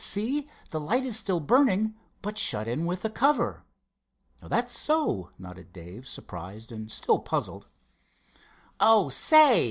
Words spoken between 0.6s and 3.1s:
the light is still burning, but shut in with a